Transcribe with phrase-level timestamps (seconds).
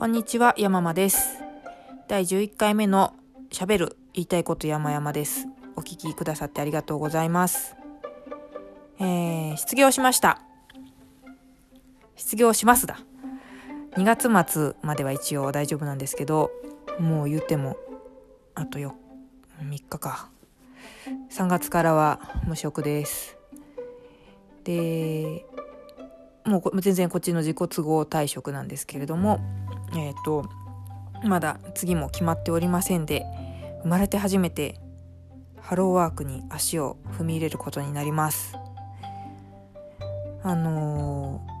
[0.00, 1.42] こんにちは、山間です。
[2.08, 3.12] 第11回目の
[3.52, 5.46] しゃべる言いたいこと山々です。
[5.76, 7.76] お聞きくださってありがとうございます。
[8.98, 10.40] えー、失業しました。
[12.16, 12.98] 失業しますだ。
[13.98, 16.50] 2月末までは一応大丈夫なんですけど、
[16.98, 17.76] もう言っても
[18.54, 18.94] あとよ
[19.62, 20.30] 3日か。
[21.30, 23.36] 3月からは無職です。
[24.64, 25.44] で、
[26.46, 29.40] もう全然こっちの自己都合退職なんですけれども、
[29.94, 30.48] えっ、と
[31.24, 33.24] まだ次も決まっておりませんで
[33.82, 34.80] 生まれて初めて
[35.60, 38.56] ハローワークに足を踏み入れることになります。
[40.42, 41.60] あのー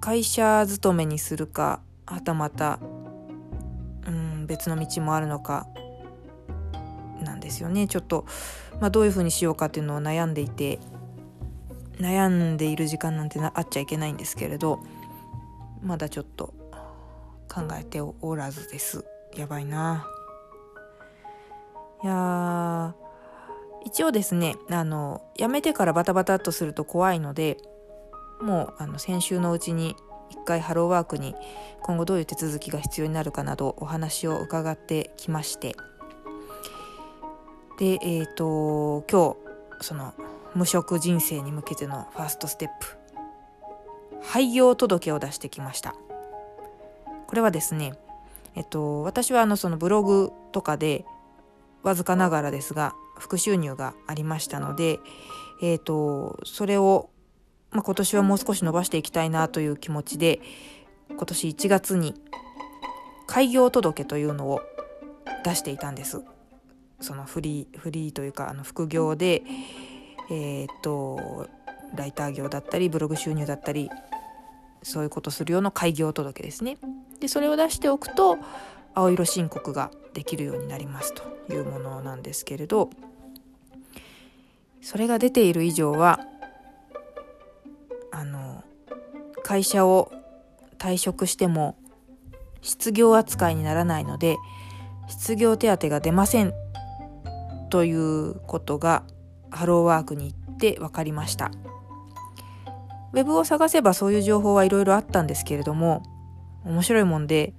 [0.00, 2.80] 会社勤めにするかはたまた
[4.06, 5.66] うん別の道もあるのか
[7.22, 7.86] なんですよね。
[7.86, 8.24] ちょっと、
[8.80, 10.78] まあ、どういうふうにしようかっていうのを悩んでいて
[11.98, 14.80] 悩んでいる時間なんてなあっちゃいけないんですけれど
[15.82, 16.54] まだちょっと
[17.52, 19.04] 考えておらずです。
[19.36, 20.06] やばいな。
[22.02, 22.94] いや
[23.84, 27.58] 一応ですねあの辞めてからバタバタっとすると怖いので
[28.40, 29.96] もうあの先週のうちに
[30.30, 31.34] 一回ハローワークに
[31.82, 35.74] 今後どういう手続きが必要になるかなどお話を伺ってきまして。
[37.78, 39.36] でえっ、と今
[39.78, 40.12] 日その
[40.54, 42.86] 無職人生に向けてのファーストステップ
[44.22, 45.94] 廃業届を出してきました。
[47.30, 47.94] これはですね
[48.56, 51.04] えっと私はあのそのブログとかで
[51.84, 54.98] わずかながらですが副収入がありましたので
[55.62, 57.08] えっとそれを、
[57.70, 60.40] まあ、今年はもう少し伸ばしていきたいなという気持ちで
[61.08, 62.20] 今年1月に
[63.28, 64.60] 開業届というのを
[65.44, 66.24] 出していたんです
[67.00, 69.44] そのフリーフリーというかあの副業で
[70.32, 71.48] えーっと
[71.94, 73.88] ライター業だったりブログ収入だったり
[74.82, 76.76] そういうことするような開業届ですね。
[77.20, 78.38] でそれを出しておくと
[78.94, 81.22] 青色申告ができるようになりますと
[81.52, 82.90] いうものなんですけれど
[84.80, 86.20] それが出ている以上は
[88.10, 88.64] あの
[89.42, 90.10] 会社を
[90.78, 91.76] 退職しても
[92.62, 94.36] 失業扱いにならないので
[95.08, 96.54] 失業手当が出ません
[97.68, 99.04] ということが
[99.50, 101.50] ハローワークに行って分かりました。
[103.12, 106.02] ウェブを探せばそういう情報はいろいろあったんですけれども
[106.64, 107.54] 面白いもんで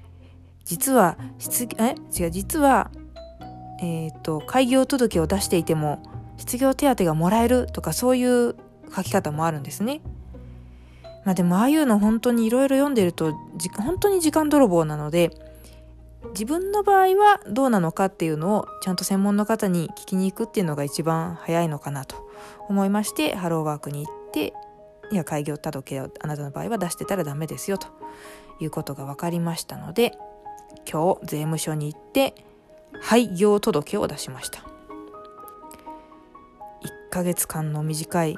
[0.65, 1.95] 実は失え？
[2.17, 2.91] 違う実は
[3.81, 6.03] えっ、と開業届を出していても
[6.37, 8.55] 失業手当がもらえるとかそういう
[8.95, 10.01] 書き方もあるんですね。
[11.25, 13.33] まあでもああいうの本当にいろいろ読んでると
[13.77, 15.31] 本当に時間泥棒なので
[16.33, 22.29] 自分の場合はどうなのかっていうのをちゃんと専門の方に聞きに行くっていうのが一番早いのかなと
[22.69, 24.53] 思いましてハローワークに行って
[25.11, 27.87] いや開業届をあなたの場合は出してたらダメですよと。
[28.61, 30.17] いうことが分かりましたので
[30.89, 32.45] 今日税務署に行って
[33.01, 34.59] 廃業届を出しました。
[34.59, 34.63] 1
[37.09, 38.37] ヶ月間の短い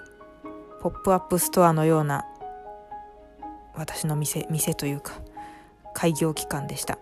[0.81, 2.25] ポップアップストアのような
[3.75, 5.21] 私の店店というか
[5.93, 6.97] 開業期間でした。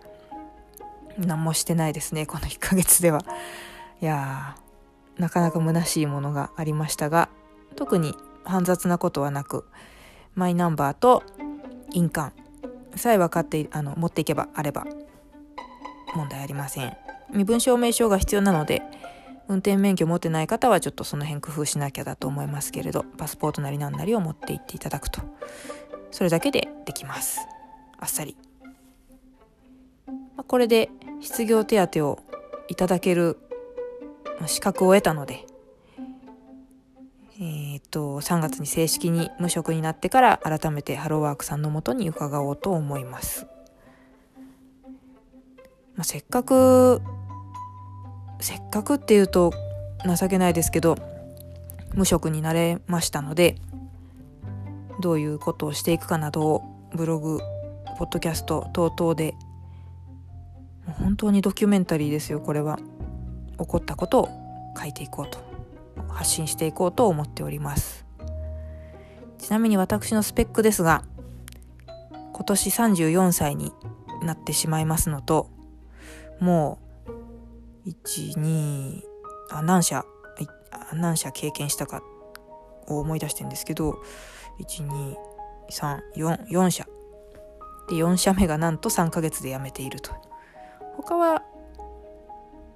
[1.18, 3.20] 何もしてないですねこの1ヶ月では。
[4.00, 7.28] いやーなかなか虚しいものがありましたが
[7.76, 9.66] 特に煩雑なことはなく
[10.34, 11.22] マイナンバーと
[11.92, 12.32] 印鑑
[12.96, 14.86] さえ分かってあの持っていけばあれば
[16.14, 16.96] 問題ありません。
[17.32, 18.82] 身分証明書が必要なので
[19.48, 25.20] 運転免許持ってない方はちょっとその辺工夫しなきゃだと思いますけれどパスポートなりなんなりを持って行っていただくと。
[26.10, 27.40] それだけでできます。
[27.98, 28.36] あっさり。
[30.06, 32.18] まあこれで失業手当を
[32.68, 33.38] いただける
[34.46, 35.46] 資格を得たので
[37.72, 43.46] えー、と3月に正式に無職になってから改めてハローワークさんのもとに伺おうと思います、
[45.94, 47.00] まあ、せっかく
[48.40, 49.54] せっかくっていうと
[50.04, 50.96] 情けないですけど
[51.94, 53.56] 無職になれましたので
[55.00, 56.62] どういうことをしていくかなどを
[56.94, 57.40] ブログ
[57.96, 59.34] ポッドキャスト等々で
[60.98, 62.78] 本当にドキュメンタリーですよこれは。
[63.58, 64.28] 起こったことを
[64.76, 65.51] 書いていこうと。
[66.12, 68.06] 発信していこうと思っております。
[69.38, 71.04] ちなみに私のスペックですが
[72.32, 73.72] 今年34歳に
[74.22, 75.50] なってしまいますのと
[76.40, 76.78] も
[77.84, 79.02] う12
[79.50, 80.04] あ何社
[80.94, 82.02] 何社経験したか
[82.86, 84.00] を思い出してんですけど
[85.68, 86.86] 12344社。
[87.88, 90.12] で4社目がなんと3ヶ月で辞めていると。
[90.96, 91.42] 他は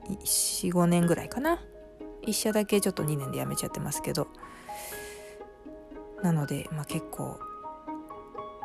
[0.08, 1.60] 45年ぐらいかな。
[2.26, 4.28] 1社だけちょっと2年で辞めちゃってますけど。
[6.22, 7.38] なので、まあ、結構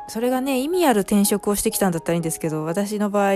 [0.08, 3.32] それがね意味ある転職をしてきたんだったらいいんですけど私の場合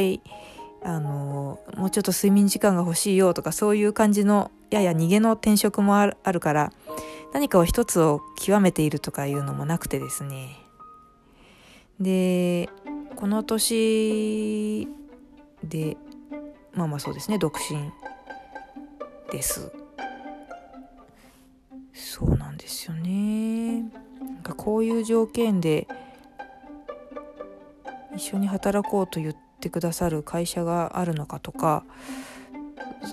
[0.83, 6.73] あのもうちょっと睡眠時間が欲しいよとかそういう感じのやや逃げの転職もあるあるから
[7.33, 10.57] 何かを一つを極めているとかいうのもなくてですね。
[12.01, 12.69] で
[13.17, 14.87] この年
[15.65, 15.97] で
[16.75, 17.91] まあまあそうですね独身
[19.31, 19.73] です。
[22.19, 23.81] そうなんですよね。
[23.83, 25.87] なんかこういう条件で
[28.15, 31.85] 一緒に働こうと言ってくださる会社があるのかとか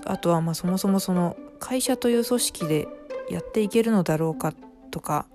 [0.06, 2.88] あとはまあそもそもその会社という組織で
[3.28, 4.54] やっていけるのだろうか
[4.90, 5.26] とか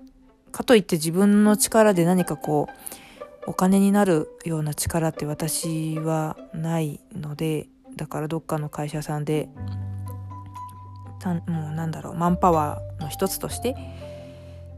[0.50, 2.66] かといって自分の力で何かこ
[3.46, 9.48] うお金になるような力って私はないのでだからどっかの会社さんで
[11.20, 13.76] たもうなんだろうマンパワーの一つとして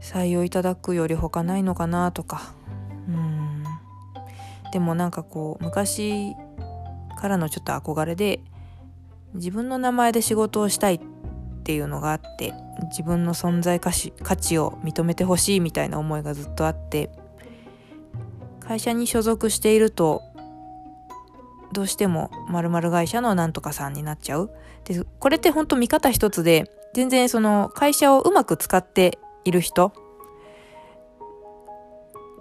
[0.01, 2.53] 採用いただくより他ないのかなとか。
[3.07, 3.63] うん。
[4.71, 6.35] でもなんかこう昔
[7.17, 8.41] からのちょっと憧れで
[9.33, 10.99] 自分の名前で仕事をしたいっ
[11.63, 12.53] ていうのがあって
[12.89, 17.09] 自分の存在価値を認めてほしいみたいな思いがずっとあって
[18.59, 20.21] 会社に所属していると
[21.73, 24.51] どうしても〇〇会社のなんとかさんになっちゃう。
[24.85, 29.91] でこれって本当見方一つで全然その会社をうまく使っている人。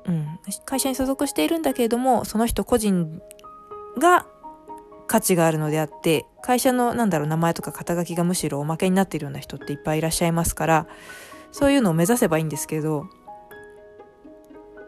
[0.04, 3.22] うん、会社に所属しているんだけれどもその人個人
[3.98, 4.26] が
[5.06, 10.86] 価値があるのであって会社のなんだろう名前とか肩書きがむしろおまけになっているような人っていっぱいいらっしゃいますから
[11.52, 13.06] そういうのを目指せばいいんですけど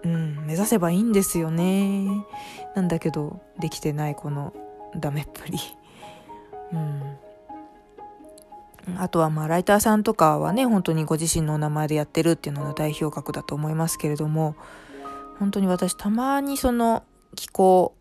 [0.05, 2.07] うん目指せばいいんですよね。
[2.75, 4.53] なんだけどできてないこの
[4.97, 5.59] ダメっぷり。
[6.73, 7.17] うん。
[8.99, 14.57] あとはまあライターさんとかはね本当にご自身のお名前でやってるっていうのが代表格だと思いますけれども
[15.39, 17.03] 本当に私たまにその
[17.35, 17.97] 寄稿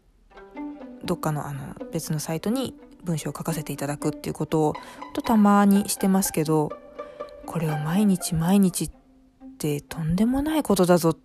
[1.05, 4.73] どっかのあの別のサイトに文章を書かせていただくっていうことを
[5.13, 6.71] とたまにしてますけど
[7.45, 8.91] これを毎日毎日っ
[9.57, 11.17] てとんでもないことだぞ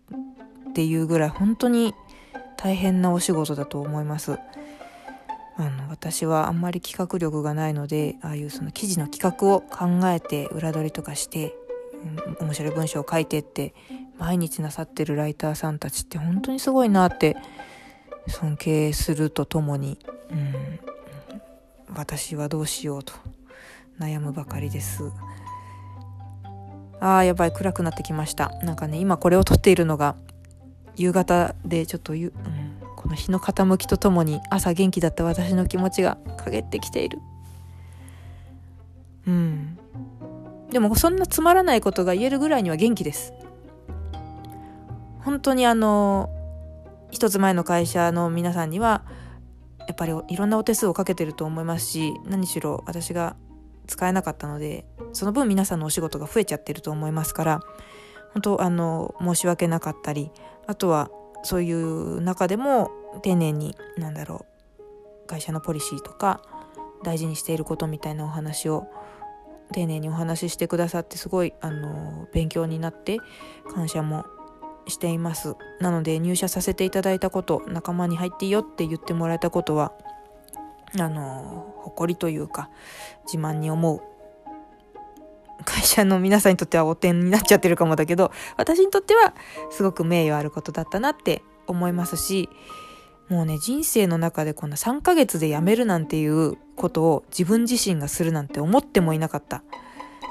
[0.78, 1.92] っていうぐらい本当に
[2.56, 4.38] 大変なお仕事だと思います。
[5.56, 11.56] あの私はあんまり企画力がないのでああいうその記事の企画を考えて裏取りとかして、
[12.38, 13.74] うん、面白い文章を書いてって
[14.18, 17.36] 毎日なさってるライターさんたちって本当にすごいなって
[18.28, 19.98] 尊敬するとともに、
[20.30, 23.14] うん、私はどうしようと
[23.98, 25.02] 悩むばかりです。
[27.00, 30.16] あーやばい暗くなってきましたなんかね今これを撮っているのが
[30.98, 37.20] 夕方でちょっとゆ、うん、この日の傾きとともに朝元気だった私の気持ちが陰ってきている。
[39.26, 39.78] うん。
[40.70, 43.32] でもそんなつまらないことが言えるぐらいには元気です。
[45.20, 46.30] 本当にあの
[47.10, 49.04] 一つ前の会社の皆さんには
[49.86, 53.36] やっぱりいろんなお手数をかけてると思いますし何しろ私が
[53.86, 57.60] 使えなかったのでその分皆さんのお仕事が増えちゃってると思いますから
[58.32, 60.30] 本当あの申し訳なかったり
[60.66, 61.10] あとは
[61.42, 62.90] そういう中でも
[63.22, 64.46] 丁寧に何だろ
[64.80, 66.42] う会社のポリシーとか
[67.02, 68.86] 大事にしていることみたいなお話を
[69.72, 73.18] 丁寧にお話ししてくださってすごいあの勉強になって
[73.72, 74.24] 感謝も
[74.86, 75.54] しています。
[75.80, 79.92] なので入社させていただいたこと仲間に入っていいよって言ってもらえたことは
[80.98, 82.70] あの誇りというか
[83.26, 84.00] 自慢に思う
[85.64, 89.34] 会社の皆さんにとっては汚点になっちゃってるかもだけど私にとっては
[89.70, 92.48] すごく名誉あることだったなって思いますし
[93.28, 99.62] もうね人生の中でこんな3ヶ月で辞めるなんていうことを自分自身がするなんて思ってもいなかった。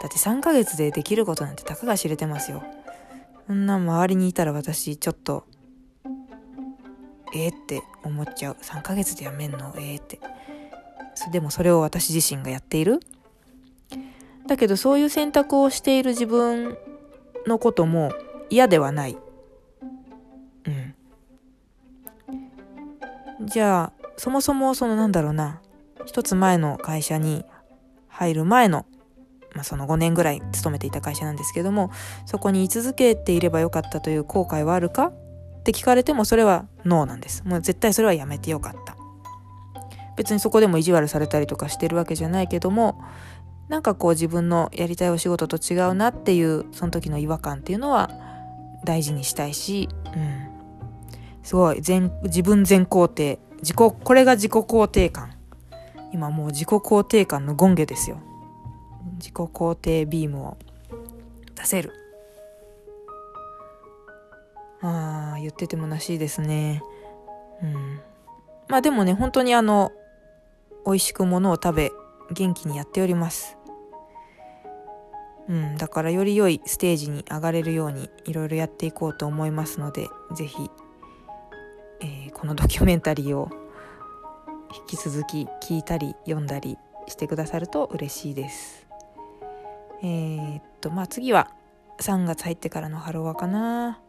[0.02, 2.64] だって3ヶ月でできることなんてたかが知れてますよ。
[3.48, 5.46] そんな周りにいたら私ちょっと
[7.34, 8.58] ええー、って思っちゃう。
[8.62, 9.74] 3ヶ月で辞めんの？
[9.78, 10.20] ええー、って。
[11.32, 13.00] でもそれを私自身がやっている？
[14.48, 16.78] だけどそういう選択をしている自分
[17.46, 18.12] のことも
[18.50, 19.18] 嫌ではない。
[20.66, 20.96] うん。
[23.46, 25.62] じゃあ、そもそもそのなんだろうな、
[26.06, 27.46] 一つ前の会社に
[28.08, 28.86] 入る前の、
[29.54, 31.92] まあ、その5年ぐらい勤めていた会社なんですけども、
[32.26, 35.08] そこに居続けていればよかったという後悔はあるか？
[35.60, 37.44] って聞かれてもそれはノーなんです。
[37.46, 38.96] もう絶対それはやめてよかった。
[40.16, 43.00] 別にそこでも意地悪されたりとかしてるわけじゃないけども
[43.70, 48.10] なんかこう自分のやりたいお仕事と違うなっていうその時の違和感っていうのは
[48.86, 50.48] 大事にしたいし、うん、
[51.44, 55.34] すごい全自分全肯定自己これが自己肯定感。
[56.14, 58.20] 今もう自己肯定感の権下ですよ。
[59.18, 60.58] 自己肯定ビームを
[61.56, 61.92] 出せる。
[64.82, 66.82] あー言ってて虚しいですね。
[67.62, 68.00] うん。
[68.68, 69.92] まあでもね本当にあの
[70.86, 71.92] 美味しくものを食べ
[72.32, 73.58] 元気にやっております。
[75.50, 80.70] うんだからより良いステージに上がれるようにいろいろやっていこうと思いますので是非、
[82.02, 83.50] えー、このドキュメンタリーを
[84.76, 88.86] 引き続き聞いたり読んだりしてくださると嬉しいです。
[90.04, 91.50] えー、っとまあ次は
[92.02, 94.02] 3月入ってからのハロワかな。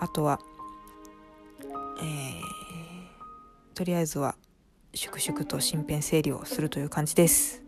[0.00, 0.40] あとは
[2.00, 4.36] えー、とりあえずは
[4.94, 7.62] 粛々と身辺整理をするという感じです。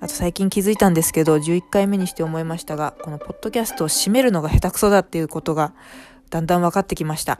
[0.00, 5.74] あと最近気づいたんですけど11回目にして思いましたがこのポッドキャストを締めるのが下手くそだっていうことが
[6.30, 7.38] だんだん分かってきました。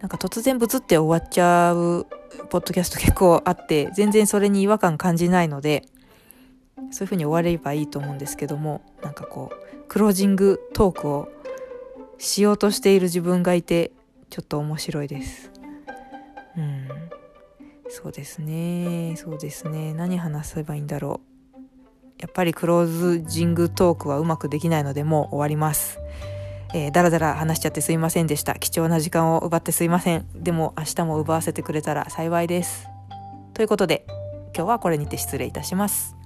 [0.00, 2.06] なんか突然ブツって終わっちゃう
[2.48, 5.84] ポッドキャスト結構あって全然それに違和感感じないので
[6.76, 11.28] そういう風に終わればいいと思うんですけどもなんかこうクロージングトークを
[12.16, 13.92] しようとしている自分がいて
[14.30, 15.50] ちょっと面白いです。
[16.56, 16.88] うん。
[17.90, 19.14] そうですね。
[19.16, 19.92] そうですね。
[19.92, 21.20] 何話せばいいんだろ
[21.54, 21.58] う。
[22.20, 25.98] やっぱりクローズジングトークはうまくできないのでもう終わります。
[26.72, 28.54] えー、だらだら話しちゃってすいませんでした。
[28.54, 30.26] 貴重な時間を奪ってすいません。
[30.34, 32.86] でも明日も奪わせてくれたら幸いです。
[33.54, 34.06] ということで
[34.54, 36.19] 今日はこれにて失礼いたします。